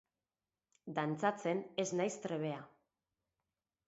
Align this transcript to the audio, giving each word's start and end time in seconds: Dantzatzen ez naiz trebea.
Dantzatzen 0.99 1.61
ez 1.83 1.85
naiz 1.99 2.11
trebea. 2.23 2.63